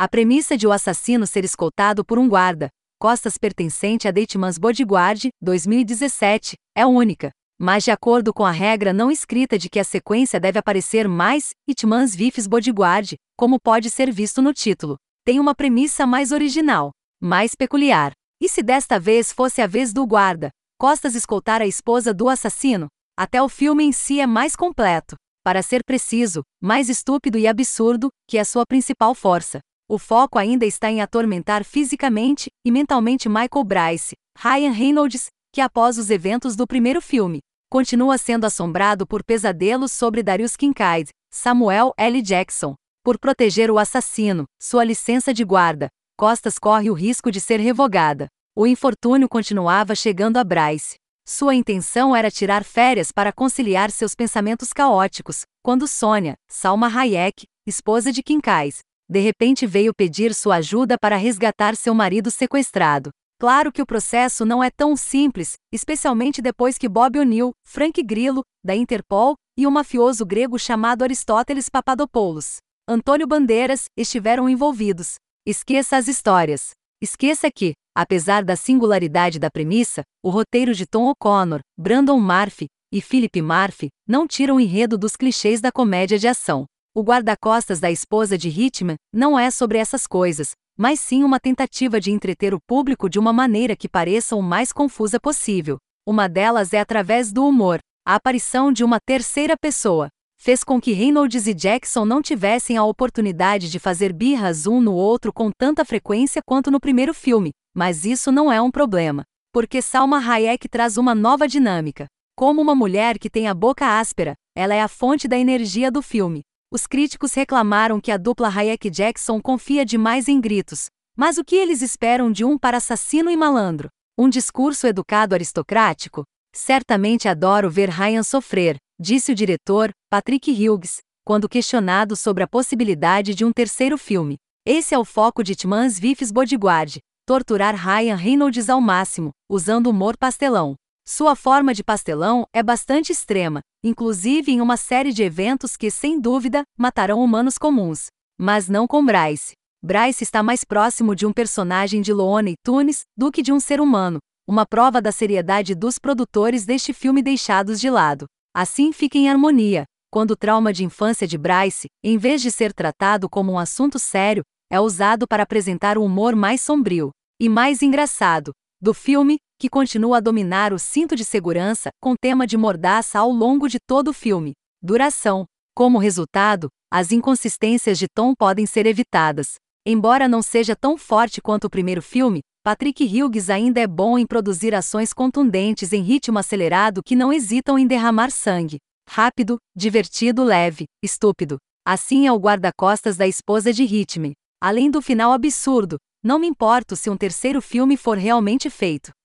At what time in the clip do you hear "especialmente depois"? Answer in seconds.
65.72-66.76